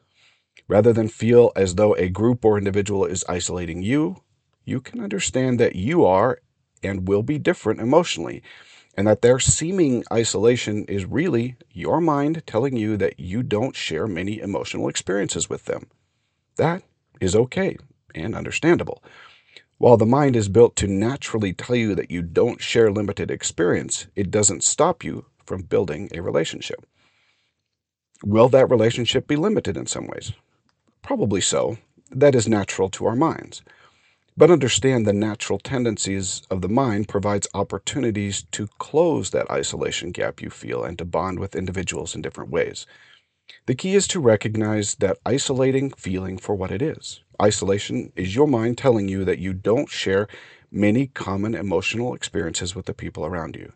Rather 0.66 0.94
than 0.94 1.08
feel 1.08 1.52
as 1.54 1.74
though 1.74 1.94
a 1.96 2.08
group 2.08 2.42
or 2.42 2.56
individual 2.56 3.04
is 3.04 3.24
isolating 3.28 3.82
you, 3.82 4.22
you 4.64 4.80
can 4.80 4.98
understand 4.98 5.60
that 5.60 5.76
you 5.76 6.06
are 6.06 6.40
and 6.82 7.06
will 7.06 7.22
be 7.22 7.38
different 7.38 7.80
emotionally 7.80 8.42
and 8.98 9.06
that 9.06 9.22
their 9.22 9.38
seeming 9.38 10.02
isolation 10.12 10.84
is 10.86 11.04
really 11.04 11.54
your 11.70 12.00
mind 12.00 12.42
telling 12.48 12.76
you 12.76 12.96
that 12.96 13.20
you 13.20 13.44
don't 13.44 13.76
share 13.76 14.08
many 14.08 14.40
emotional 14.40 14.88
experiences 14.88 15.48
with 15.48 15.66
them. 15.66 15.86
That 16.56 16.82
is 17.20 17.36
okay 17.36 17.76
and 18.12 18.34
understandable. 18.34 19.00
While 19.76 19.98
the 19.98 20.04
mind 20.04 20.34
is 20.34 20.48
built 20.48 20.74
to 20.76 20.88
naturally 20.88 21.52
tell 21.52 21.76
you 21.76 21.94
that 21.94 22.10
you 22.10 22.22
don't 22.22 22.60
share 22.60 22.90
limited 22.90 23.30
experience, 23.30 24.08
it 24.16 24.32
doesn't 24.32 24.64
stop 24.64 25.04
you 25.04 25.26
from 25.46 25.62
building 25.62 26.10
a 26.12 26.20
relationship. 26.20 26.84
Will 28.24 28.48
that 28.48 28.68
relationship 28.68 29.28
be 29.28 29.36
limited 29.36 29.76
in 29.76 29.86
some 29.86 30.08
ways? 30.08 30.32
Probably 31.02 31.40
so. 31.40 31.78
That 32.10 32.34
is 32.34 32.48
natural 32.48 32.88
to 32.90 33.06
our 33.06 33.14
minds. 33.14 33.62
But 34.38 34.52
understand 34.52 35.04
the 35.04 35.12
natural 35.12 35.58
tendencies 35.58 36.42
of 36.48 36.60
the 36.60 36.68
mind 36.68 37.08
provides 37.08 37.48
opportunities 37.54 38.44
to 38.52 38.68
close 38.78 39.30
that 39.30 39.50
isolation 39.50 40.12
gap 40.12 40.40
you 40.40 40.48
feel 40.48 40.84
and 40.84 40.96
to 40.98 41.04
bond 41.04 41.40
with 41.40 41.56
individuals 41.56 42.14
in 42.14 42.22
different 42.22 42.48
ways. 42.48 42.86
The 43.66 43.74
key 43.74 43.96
is 43.96 44.06
to 44.06 44.20
recognize 44.20 44.94
that 45.00 45.18
isolating 45.26 45.90
feeling 45.90 46.38
for 46.38 46.54
what 46.54 46.70
it 46.70 46.80
is. 46.80 47.20
Isolation 47.42 48.12
is 48.14 48.36
your 48.36 48.46
mind 48.46 48.78
telling 48.78 49.08
you 49.08 49.24
that 49.24 49.40
you 49.40 49.52
don't 49.52 49.90
share 49.90 50.28
many 50.70 51.08
common 51.08 51.56
emotional 51.56 52.14
experiences 52.14 52.76
with 52.76 52.86
the 52.86 52.94
people 52.94 53.26
around 53.26 53.56
you. 53.56 53.72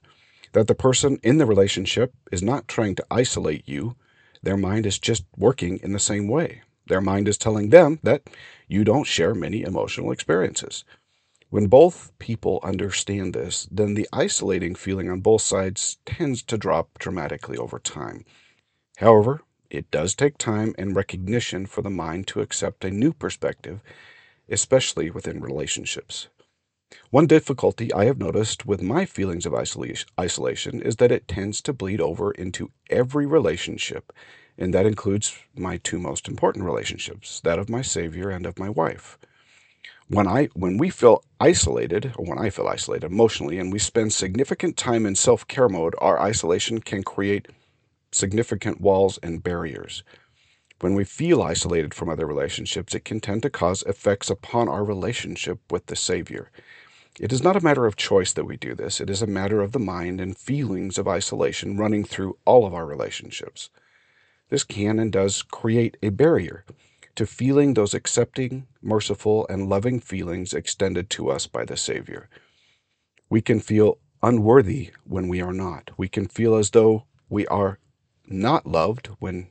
That 0.52 0.68
the 0.68 0.76
person 0.76 1.18
in 1.24 1.38
the 1.38 1.46
relationship 1.46 2.14
is 2.30 2.40
not 2.40 2.68
trying 2.68 2.94
to 2.94 3.06
isolate 3.10 3.68
you, 3.68 3.96
their 4.44 4.56
mind 4.56 4.86
is 4.86 5.00
just 5.00 5.24
working 5.36 5.80
in 5.82 5.90
the 5.90 5.98
same 5.98 6.28
way. 6.28 6.62
Their 6.92 7.00
mind 7.00 7.26
is 7.26 7.38
telling 7.38 7.70
them 7.70 8.00
that 8.02 8.28
you 8.68 8.84
don't 8.84 9.06
share 9.06 9.34
many 9.34 9.62
emotional 9.62 10.12
experiences. 10.12 10.84
When 11.48 11.66
both 11.66 12.12
people 12.18 12.60
understand 12.62 13.32
this, 13.32 13.66
then 13.70 13.94
the 13.94 14.06
isolating 14.12 14.74
feeling 14.74 15.08
on 15.08 15.20
both 15.20 15.40
sides 15.40 15.96
tends 16.04 16.42
to 16.42 16.58
drop 16.58 16.98
dramatically 16.98 17.56
over 17.56 17.78
time. 17.78 18.26
However, 18.98 19.40
it 19.70 19.90
does 19.90 20.14
take 20.14 20.36
time 20.36 20.74
and 20.76 20.94
recognition 20.94 21.64
for 21.64 21.80
the 21.80 21.88
mind 21.88 22.26
to 22.26 22.42
accept 22.42 22.84
a 22.84 22.90
new 22.90 23.14
perspective, 23.14 23.80
especially 24.50 25.08
within 25.08 25.40
relationships. 25.40 26.28
One 27.08 27.26
difficulty 27.26 27.90
I 27.94 28.04
have 28.04 28.18
noticed 28.18 28.66
with 28.66 28.82
my 28.82 29.06
feelings 29.06 29.46
of 29.46 29.54
isolation 29.54 30.82
is 30.82 30.96
that 30.96 31.10
it 31.10 31.26
tends 31.26 31.62
to 31.62 31.72
bleed 31.72 32.02
over 32.02 32.32
into 32.32 32.70
every 32.90 33.24
relationship 33.24 34.12
and 34.58 34.72
that 34.74 34.86
includes 34.86 35.36
my 35.56 35.78
two 35.78 35.98
most 35.98 36.28
important 36.28 36.64
relationships, 36.64 37.40
that 37.40 37.58
of 37.58 37.68
my 37.68 37.82
Savior 37.82 38.30
and 38.30 38.46
of 38.46 38.58
my 38.58 38.68
wife. 38.68 39.18
When 40.08 40.28
I 40.28 40.46
when 40.54 40.76
we 40.76 40.90
feel 40.90 41.24
isolated, 41.40 42.12
or 42.16 42.26
when 42.26 42.38
I 42.38 42.50
feel 42.50 42.68
isolated 42.68 43.06
emotionally, 43.06 43.58
and 43.58 43.72
we 43.72 43.78
spend 43.78 44.12
significant 44.12 44.76
time 44.76 45.06
in 45.06 45.14
self-care 45.14 45.68
mode, 45.68 45.94
our 45.98 46.20
isolation 46.20 46.80
can 46.80 47.02
create 47.02 47.48
significant 48.10 48.80
walls 48.80 49.18
and 49.22 49.42
barriers. 49.42 50.02
When 50.80 50.94
we 50.94 51.04
feel 51.04 51.42
isolated 51.42 51.94
from 51.94 52.08
other 52.08 52.26
relationships, 52.26 52.94
it 52.94 53.04
can 53.04 53.20
tend 53.20 53.42
to 53.42 53.50
cause 53.50 53.84
effects 53.84 54.28
upon 54.28 54.68
our 54.68 54.84
relationship 54.84 55.60
with 55.70 55.86
the 55.86 55.96
Savior. 55.96 56.50
It 57.20 57.32
is 57.32 57.42
not 57.42 57.56
a 57.56 57.64
matter 57.64 57.86
of 57.86 57.96
choice 57.96 58.32
that 58.32 58.44
we 58.44 58.56
do 58.56 58.74
this, 58.74 59.00
it 59.00 59.08
is 59.08 59.22
a 59.22 59.26
matter 59.26 59.62
of 59.62 59.72
the 59.72 59.78
mind 59.78 60.20
and 60.20 60.36
feelings 60.36 60.98
of 60.98 61.06
isolation 61.06 61.76
running 61.76 62.04
through 62.04 62.36
all 62.44 62.66
of 62.66 62.74
our 62.74 62.84
relationships. 62.84 63.70
This 64.52 64.64
can 64.64 64.98
and 64.98 65.10
does 65.10 65.40
create 65.40 65.96
a 66.02 66.10
barrier 66.10 66.66
to 67.14 67.24
feeling 67.24 67.72
those 67.72 67.94
accepting, 67.94 68.66
merciful, 68.82 69.46
and 69.48 69.66
loving 69.66 69.98
feelings 69.98 70.52
extended 70.52 71.08
to 71.08 71.30
us 71.30 71.46
by 71.46 71.64
the 71.64 71.78
Savior. 71.78 72.28
We 73.30 73.40
can 73.40 73.60
feel 73.60 73.96
unworthy 74.22 74.90
when 75.04 75.28
we 75.28 75.40
are 75.40 75.54
not. 75.54 75.92
We 75.96 76.06
can 76.06 76.28
feel 76.28 76.54
as 76.54 76.68
though 76.68 77.06
we 77.30 77.46
are 77.46 77.78
not 78.26 78.66
loved 78.66 79.06
when 79.20 79.48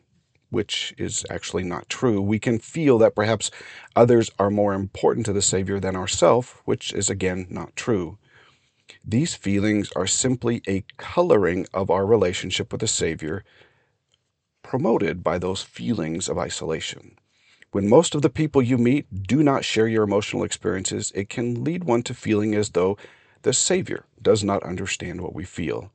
which 0.51 0.93
is 0.99 1.25
actually 1.31 1.63
not 1.63 1.89
true. 1.89 2.21
We 2.21 2.37
can 2.37 2.59
feel 2.59 2.99
that 2.99 3.15
perhaps 3.15 3.49
others 3.95 4.29
are 4.37 4.51
more 4.51 4.75
important 4.75 5.25
to 5.25 5.33
the 5.33 5.41
Savior 5.41 5.79
than 5.79 5.95
ourselves, 5.95 6.53
which 6.65 6.93
is 6.93 7.09
again 7.09 7.47
not 7.49 7.75
true. 7.75 8.19
These 9.03 9.33
feelings 9.33 9.91
are 9.95 10.05
simply 10.05 10.61
a 10.67 10.83
coloring 10.97 11.65
of 11.73 11.89
our 11.89 12.05
relationship 12.05 12.71
with 12.71 12.81
the 12.81 12.87
Savior 12.87 13.43
promoted 14.71 15.21
by 15.21 15.37
those 15.37 15.61
feelings 15.61 16.29
of 16.29 16.37
isolation. 16.37 17.17
When 17.73 17.89
most 17.89 18.15
of 18.15 18.21
the 18.21 18.29
people 18.29 18.61
you 18.61 18.77
meet 18.77 19.05
do 19.27 19.43
not 19.43 19.65
share 19.65 19.85
your 19.85 20.03
emotional 20.03 20.45
experiences, 20.45 21.11
it 21.13 21.27
can 21.27 21.65
lead 21.65 21.83
one 21.83 22.03
to 22.03 22.13
feeling 22.13 22.55
as 22.55 22.69
though 22.69 22.97
the 23.41 23.51
Savior 23.51 24.05
does 24.21 24.45
not 24.45 24.63
understand 24.63 25.19
what 25.19 25.35
we 25.35 25.43
feel. 25.43 25.91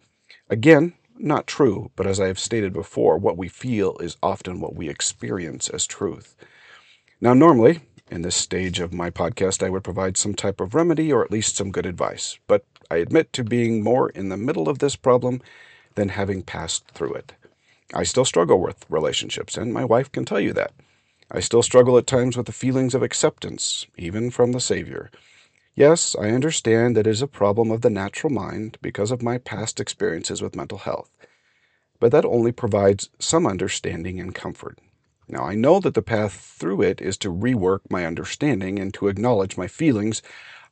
Again, 0.50 0.92
not 1.16 1.46
true, 1.46 1.90
but 1.96 2.06
as 2.06 2.20
I 2.20 2.26
have 2.26 2.38
stated 2.38 2.74
before, 2.74 3.16
what 3.16 3.38
we 3.38 3.48
feel 3.48 3.96
is 3.96 4.18
often 4.22 4.60
what 4.60 4.76
we 4.76 4.90
experience 4.90 5.70
as 5.70 5.86
truth. 5.86 6.36
Now, 7.18 7.32
normally, 7.32 7.80
in 8.10 8.20
this 8.20 8.36
stage 8.36 8.78
of 8.78 8.92
my 8.92 9.08
podcast, 9.08 9.64
I 9.64 9.70
would 9.70 9.84
provide 9.84 10.18
some 10.18 10.34
type 10.34 10.60
of 10.60 10.74
remedy 10.74 11.10
or 11.10 11.24
at 11.24 11.30
least 11.30 11.56
some 11.56 11.72
good 11.72 11.86
advice, 11.86 12.38
but 12.46 12.66
I 12.90 12.96
admit 12.96 13.32
to 13.32 13.42
being 13.42 13.82
more 13.82 14.10
in 14.10 14.28
the 14.28 14.36
middle 14.36 14.68
of 14.68 14.80
this 14.80 14.96
problem 14.96 15.40
than 15.94 16.10
having 16.10 16.42
passed 16.42 16.88
through 16.88 17.14
it. 17.14 17.32
I 17.94 18.02
still 18.02 18.24
struggle 18.24 18.60
with 18.60 18.84
relationships, 18.88 19.56
and 19.56 19.72
my 19.72 19.84
wife 19.84 20.10
can 20.10 20.24
tell 20.24 20.40
you 20.40 20.52
that. 20.54 20.72
I 21.30 21.40
still 21.40 21.62
struggle 21.62 21.98
at 21.98 22.06
times 22.06 22.36
with 22.36 22.46
the 22.46 22.52
feelings 22.52 22.94
of 22.94 23.02
acceptance, 23.02 23.86
even 23.96 24.30
from 24.30 24.52
the 24.52 24.60
Savior. 24.60 25.10
Yes, 25.74 26.16
I 26.18 26.30
understand 26.30 26.96
that 26.96 27.06
it 27.06 27.10
is 27.10 27.22
a 27.22 27.26
problem 27.26 27.70
of 27.70 27.82
the 27.82 27.90
natural 27.90 28.32
mind 28.32 28.78
because 28.80 29.10
of 29.10 29.22
my 29.22 29.38
past 29.38 29.78
experiences 29.78 30.40
with 30.40 30.56
mental 30.56 30.78
health, 30.78 31.10
but 32.00 32.12
that 32.12 32.24
only 32.24 32.52
provides 32.52 33.10
some 33.18 33.46
understanding 33.46 34.18
and 34.18 34.34
comfort. 34.34 34.78
Now, 35.28 35.44
I 35.44 35.54
know 35.54 35.80
that 35.80 35.94
the 35.94 36.02
path 36.02 36.32
through 36.32 36.82
it 36.82 37.00
is 37.00 37.16
to 37.18 37.32
rework 37.32 37.80
my 37.90 38.06
understanding 38.06 38.78
and 38.78 38.94
to 38.94 39.08
acknowledge 39.08 39.58
my 39.58 39.66
feelings 39.66 40.22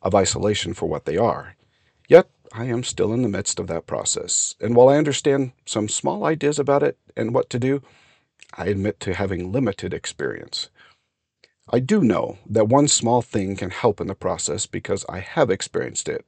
of 0.01 0.15
isolation 0.15 0.75
for 0.75 0.87
what 0.87 1.05
they 1.05 1.17
are. 1.17 1.57
Yet, 2.09 2.31
I 2.57 2.67
am 2.67 2.85
still 2.85 3.13
in 3.13 3.23
the 3.23 3.29
midst 3.29 3.59
of 3.59 3.67
that 3.67 3.89
process. 3.89 4.55
And 4.61 4.77
while 4.77 4.89
I 4.89 4.97
understand 4.97 5.53
some 5.67 5.89
small 5.89 6.25
ideas 6.25 6.61
about 6.61 6.85
it 6.85 6.97
and 7.17 7.35
what 7.35 7.51
to 7.51 7.59
do, 7.59 7.83
I 8.57 8.67
admit 8.67 9.01
to 9.01 9.15
having 9.15 9.51
limited 9.51 9.93
experience. 9.93 10.71
I 11.73 11.81
do 11.81 12.01
know 12.03 12.39
that 12.47 12.69
one 12.69 12.87
small 12.87 13.23
thing 13.23 13.57
can 13.57 13.71
help 13.71 14.01
in 14.01 14.07
the 14.07 14.15
process 14.15 14.67
because 14.67 15.05
I 15.09 15.19
have 15.19 15.51
experienced 15.51 16.09
it. 16.09 16.25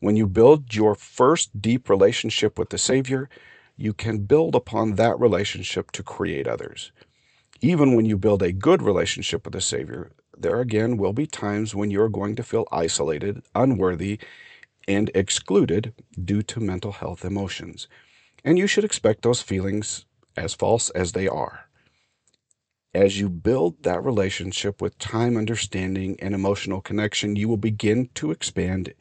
When 0.00 0.16
you 0.16 0.26
build 0.26 0.74
your 0.74 0.96
first 0.96 1.62
deep 1.62 1.88
relationship 1.88 2.58
with 2.58 2.70
the 2.70 2.78
Savior, 2.78 3.28
you 3.76 3.92
can 3.92 4.18
build 4.18 4.56
upon 4.56 4.96
that 4.96 5.20
relationship 5.20 5.92
to 5.92 6.02
create 6.02 6.48
others. 6.48 6.90
Even 7.60 7.94
when 7.94 8.06
you 8.06 8.16
build 8.16 8.42
a 8.42 8.52
good 8.52 8.82
relationship 8.82 9.44
with 9.44 9.52
the 9.52 9.60
Savior, 9.60 10.10
there 10.36 10.60
again 10.60 10.96
will 10.96 11.12
be 11.12 11.26
times 11.28 11.76
when 11.76 11.92
you're 11.92 12.08
going 12.08 12.34
to 12.34 12.42
feel 12.42 12.66
isolated, 12.72 13.42
unworthy, 13.54 14.18
and 14.88 15.10
excluded 15.14 15.92
due 16.24 16.42
to 16.42 16.60
mental 16.60 16.92
health 16.92 17.24
emotions. 17.24 17.88
And 18.44 18.58
you 18.58 18.66
should 18.66 18.84
expect 18.84 19.22
those 19.22 19.42
feelings 19.42 20.04
as 20.36 20.54
false 20.54 20.90
as 20.90 21.12
they 21.12 21.28
are. 21.28 21.66
As 22.92 23.20
you 23.20 23.28
build 23.28 23.82
that 23.84 24.04
relationship 24.04 24.82
with 24.82 24.98
time, 24.98 25.36
understanding, 25.36 26.16
and 26.20 26.34
emotional 26.34 26.80
connection, 26.80 27.36
you 27.36 27.48
will 27.48 27.56
begin 27.56 28.08
to 28.14 28.32
expand 28.32 28.92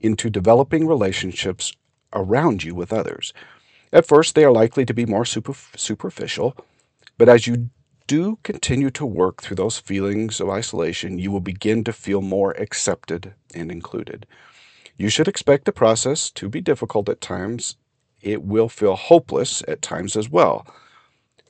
into 0.00 0.28
developing 0.28 0.86
relationships 0.86 1.72
around 2.12 2.62
you 2.62 2.74
with 2.74 2.92
others. 2.92 3.32
At 3.92 4.06
first, 4.06 4.34
they 4.34 4.44
are 4.44 4.52
likely 4.52 4.84
to 4.84 4.92
be 4.92 5.06
more 5.06 5.24
super, 5.24 5.54
superficial, 5.76 6.56
but 7.16 7.28
as 7.28 7.46
you 7.46 7.70
do 8.06 8.38
continue 8.42 8.90
to 8.90 9.06
work 9.06 9.42
through 9.42 9.56
those 9.56 9.78
feelings 9.78 10.40
of 10.40 10.50
isolation, 10.50 11.18
you 11.18 11.30
will 11.30 11.40
begin 11.40 11.84
to 11.84 11.92
feel 11.92 12.20
more 12.20 12.52
accepted 12.52 13.34
and 13.54 13.70
included. 13.70 14.26
You 14.98 15.08
should 15.08 15.28
expect 15.28 15.64
the 15.64 15.72
process 15.72 16.28
to 16.32 16.48
be 16.48 16.60
difficult 16.60 17.08
at 17.08 17.20
times. 17.20 17.76
It 18.20 18.42
will 18.42 18.68
feel 18.68 18.96
hopeless 18.96 19.62
at 19.68 19.80
times 19.80 20.16
as 20.16 20.28
well. 20.28 20.66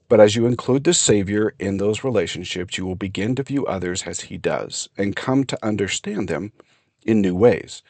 But 0.07 0.21
as 0.21 0.37
you 0.37 0.45
include 0.45 0.85
the 0.85 0.93
Savior 0.93 1.55
in 1.59 1.79
those 1.79 2.05
relationships, 2.05 2.77
you 2.77 2.85
will 2.85 2.95
begin 2.95 3.35
to 3.37 3.43
view 3.43 3.65
others 3.65 4.03
as 4.03 4.21
He 4.21 4.37
does 4.37 4.91
and 4.99 5.17
come 5.17 5.45
to 5.45 5.67
understand 5.67 6.29
them 6.29 6.53
in 7.07 7.23
new 7.23 7.35
ways. 7.35 7.83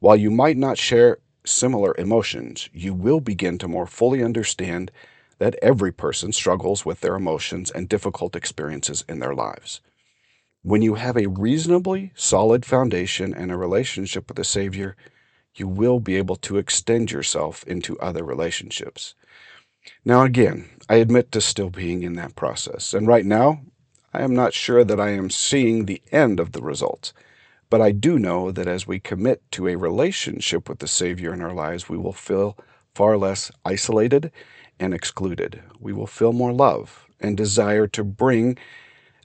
While 0.00 0.16
you 0.16 0.30
might 0.30 0.56
not 0.56 0.78
share 0.78 1.18
similar 1.44 1.94
emotions, 1.98 2.70
you 2.72 2.94
will 2.94 3.20
begin 3.20 3.58
to 3.58 3.68
more 3.68 3.86
fully 3.86 4.24
understand 4.24 4.90
that 5.38 5.58
every 5.60 5.92
person 5.92 6.32
struggles 6.32 6.86
with 6.86 7.00
their 7.00 7.16
emotions 7.16 7.70
and 7.70 7.86
difficult 7.86 8.34
experiences 8.34 9.04
in 9.10 9.18
their 9.18 9.34
lives. 9.34 9.82
When 10.64 10.80
you 10.80 10.94
have 10.94 11.16
a 11.16 11.26
reasonably 11.26 12.12
solid 12.14 12.64
foundation 12.64 13.34
and 13.34 13.50
a 13.50 13.56
relationship 13.56 14.28
with 14.28 14.36
the 14.36 14.44
Savior, 14.44 14.96
you 15.56 15.66
will 15.66 15.98
be 15.98 16.14
able 16.14 16.36
to 16.36 16.56
extend 16.56 17.10
yourself 17.10 17.64
into 17.64 17.98
other 17.98 18.22
relationships. 18.24 19.14
Now, 20.04 20.22
again, 20.22 20.68
I 20.88 20.96
admit 20.96 21.32
to 21.32 21.40
still 21.40 21.68
being 21.68 22.04
in 22.04 22.12
that 22.12 22.36
process, 22.36 22.94
and 22.94 23.08
right 23.08 23.26
now, 23.26 23.62
I 24.14 24.22
am 24.22 24.36
not 24.36 24.54
sure 24.54 24.84
that 24.84 25.00
I 25.00 25.10
am 25.10 25.30
seeing 25.30 25.86
the 25.86 26.00
end 26.12 26.38
of 26.38 26.52
the 26.52 26.62
results. 26.62 27.12
But 27.68 27.80
I 27.80 27.90
do 27.90 28.16
know 28.16 28.52
that 28.52 28.68
as 28.68 28.86
we 28.86 29.00
commit 29.00 29.42
to 29.52 29.66
a 29.66 29.74
relationship 29.76 30.68
with 30.68 30.78
the 30.78 30.86
Savior 30.86 31.34
in 31.34 31.40
our 31.40 31.54
lives, 31.54 31.88
we 31.88 31.98
will 31.98 32.12
feel 32.12 32.56
far 32.94 33.16
less 33.16 33.50
isolated 33.64 34.30
and 34.78 34.94
excluded. 34.94 35.60
We 35.80 35.92
will 35.92 36.06
feel 36.06 36.32
more 36.32 36.52
love 36.52 37.06
and 37.18 37.36
desire 37.36 37.88
to 37.88 38.04
bring 38.04 38.58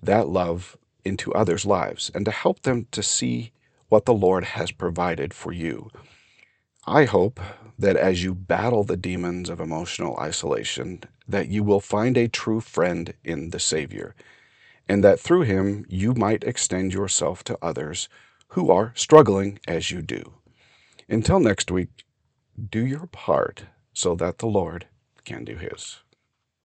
that 0.02 0.30
love 0.30 0.78
into 1.08 1.34
others' 1.34 1.66
lives 1.66 2.12
and 2.14 2.26
to 2.26 2.32
help 2.32 2.62
them 2.62 2.88
to 2.92 3.02
see 3.02 3.52
what 3.90 4.06
the 4.06 4.14
Lord 4.14 4.44
has 4.44 4.72
provided 4.72 5.34
for 5.34 5.52
you. 5.52 5.90
I 6.86 7.06
hope 7.06 7.40
that 7.80 7.96
as 7.96 8.24
you 8.24 8.34
battle 8.34 8.84
the 8.84 8.98
demons 8.98 9.50
of 9.50 9.60
emotional 9.60 10.18
isolation, 10.18 11.04
that 11.28 11.48
you 11.48 11.64
will 11.64 11.80
find 11.80 12.18
a 12.18 12.28
true 12.28 12.62
friend 12.62 13.14
in 13.24 13.50
the 13.50 13.60
Savior, 13.60 14.16
and 14.88 15.04
that 15.04 15.20
through 15.20 15.42
him 15.42 15.86
you 15.90 16.14
might 16.14 16.44
extend 16.44 16.94
yourself 16.94 17.44
to 17.46 17.58
others 17.62 18.08
who 18.50 18.72
are 18.72 18.94
struggling 18.96 19.60
as 19.68 19.92
you 19.92 20.02
do. 20.02 20.34
Until 21.10 21.40
next 21.40 21.72
week, 21.72 22.06
do 22.70 22.86
your 22.86 23.08
part 23.08 23.66
so 23.94 24.16
that 24.16 24.40
the 24.40 24.48
Lord 24.48 24.88
can 25.26 25.44
do 25.44 25.56
his. 25.56 26.00